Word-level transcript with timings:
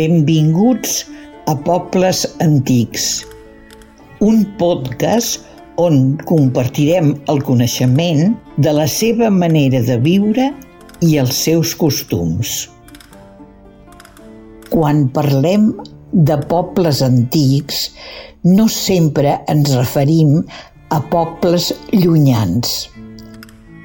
Benvinguts 0.00 1.06
a 1.46 1.54
Pobles 1.64 2.26
Antics, 2.44 3.24
un 4.20 4.44
podcast 4.60 5.40
on 5.80 6.18
compartirem 6.28 7.14
el 7.32 7.40
coneixement 7.48 8.34
de 8.60 8.72
la 8.76 8.84
seva 8.84 9.30
manera 9.32 9.80
de 9.88 9.96
viure 10.04 10.50
i 11.00 11.16
els 11.22 11.40
seus 11.46 11.72
costums. 11.80 12.68
Quan 14.68 15.06
parlem 15.16 15.70
de 16.12 16.36
pobles 16.52 17.00
antics, 17.06 17.86
no 18.44 18.68
sempre 18.68 19.38
ens 19.48 19.72
referim 19.72 20.44
a 20.90 20.98
pobles 21.12 21.70
llunyans. 21.94 22.90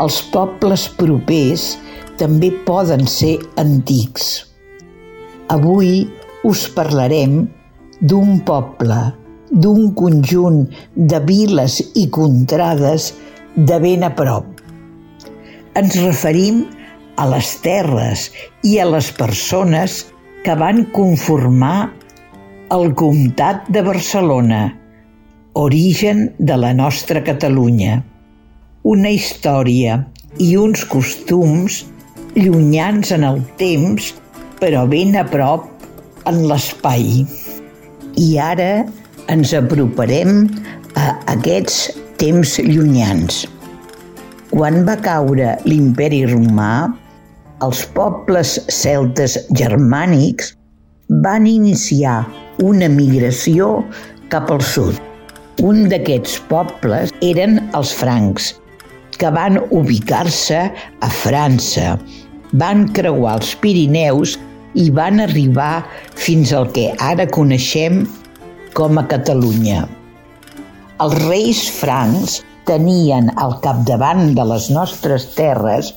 Els 0.00 0.18
pobles 0.32 0.86
propers 0.98 1.64
també 2.20 2.50
poden 2.66 3.06
ser 3.08 3.38
antics. 3.60 4.26
Avui 5.52 6.04
us 6.46 6.66
parlarem 6.76 7.42
d'un 8.00 8.38
poble, 8.48 8.98
d'un 9.50 9.90
conjunt 9.96 10.62
de 10.94 11.20
viles 11.24 11.80
i 11.96 12.06
contrades 12.12 13.10
de 13.56 13.80
ben 13.82 14.04
a 14.04 14.12
prop. 14.16 14.46
Ens 15.80 15.96
referim 16.04 16.62
a 17.16 17.26
les 17.32 17.54
terres 17.64 18.28
i 18.64 18.76
a 18.80 18.86
les 18.88 19.10
persones 19.16 20.02
que 20.44 20.56
van 20.56 20.84
conformar 20.96 21.90
el 22.72 22.92
Comtat 22.96 23.66
de 23.72 23.82
Barcelona, 23.84 24.60
origen 25.54 26.34
de 26.38 26.56
la 26.56 26.72
nostra 26.74 27.22
Catalunya. 27.24 28.00
Una 28.82 29.10
història 29.10 29.98
i 30.38 30.54
uns 30.56 30.84
costums 30.88 31.82
llunyans 32.36 33.10
en 33.12 33.26
el 33.26 33.40
temps, 33.58 34.12
però 34.60 34.86
ben 34.88 35.16
a 35.18 35.24
prop 35.26 35.66
en 36.30 36.44
l'espai. 36.48 37.24
I 38.20 38.28
ara 38.38 38.70
ens 39.32 39.54
aproparem 39.56 40.46
a 40.94 41.12
aquests 41.34 41.90
temps 42.20 42.58
llunyans. 42.62 43.44
Quan 44.50 44.82
va 44.86 44.96
caure 45.02 45.56
l'imperi 45.66 46.24
romà, 46.30 46.90
els 47.64 47.84
pobles 47.94 48.56
celtes 48.72 49.36
germànics 49.58 50.54
van 51.26 51.46
iniciar 51.46 52.22
una 52.62 52.88
migració 52.88 53.78
cap 54.32 54.50
al 54.50 54.62
sud. 54.62 55.09
Un 55.60 55.90
d'aquests 55.92 56.38
pobles 56.48 57.10
eren 57.20 57.58
els 57.76 57.90
francs, 57.92 58.44
que 59.20 59.28
van 59.34 59.58
ubicar-se 59.76 60.60
a 61.04 61.08
França, 61.12 61.98
van 62.62 62.86
creuar 62.96 63.34
els 63.36 63.50
Pirineus 63.60 64.38
i 64.80 64.86
van 64.96 65.20
arribar 65.20 65.82
fins 66.16 66.54
al 66.56 66.70
que 66.72 66.86
ara 67.04 67.26
coneixem 67.36 68.06
com 68.72 68.96
a 68.96 69.04
Catalunya. 69.10 69.82
Els 71.04 71.16
reis 71.26 71.60
francs 71.76 72.38
tenien 72.70 73.28
al 73.36 73.58
capdavant 73.60 74.32
de 74.38 74.46
les 74.54 74.70
nostres 74.72 75.28
terres 75.36 75.92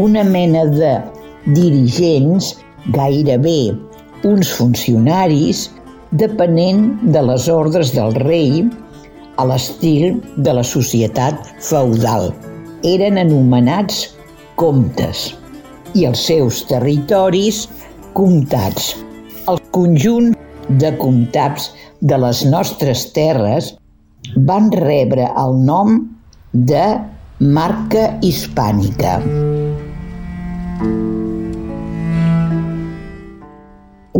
una 0.00 0.24
mena 0.24 0.64
de 0.72 0.94
dirigents, 1.52 2.54
gairebé 2.96 3.74
uns 4.24 4.56
funcionaris, 4.56 5.66
depenent 6.16 6.94
de 7.12 7.20
les 7.28 7.50
ordres 7.52 7.92
del 7.92 8.16
rei 8.24 8.62
a 9.42 9.46
l'estil 9.50 10.20
de 10.46 10.52
la 10.54 10.62
societat 10.62 11.48
feudal. 11.66 12.30
Eren 12.86 13.18
anomenats 13.18 14.04
comtes 14.60 15.32
i 15.98 16.06
els 16.06 16.22
seus 16.28 16.62
territoris 16.70 17.64
comtats. 18.14 18.92
El 19.50 19.58
conjunt 19.74 20.30
de 20.78 20.92
comtats 21.00 21.72
de 22.00 22.18
les 22.22 22.44
nostres 22.46 23.08
terres 23.16 23.72
van 24.46 24.70
rebre 24.78 25.26
el 25.42 25.58
nom 25.66 25.98
de 26.52 26.84
marca 27.42 28.06
hispànica. 28.22 29.18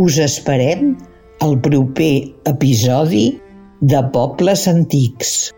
Us 0.03 0.19
esperem 0.19 0.91
al 1.45 1.55
proper 1.63 2.13
episodi 2.51 3.29
de 3.83 3.99
Pobles 4.13 4.67
Antics. 4.67 5.51